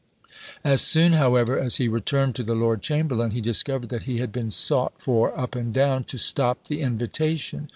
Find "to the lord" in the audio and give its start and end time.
2.33-2.81